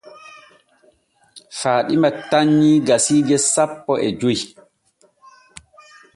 Faaɗima 1.59 2.09
tannyii 2.29 2.83
gasiije 2.87 3.37
sapo 3.53 3.93
e 4.05 4.07
joy. 4.19 4.39